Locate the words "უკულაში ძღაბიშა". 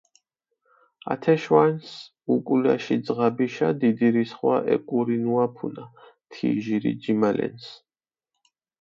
2.37-3.71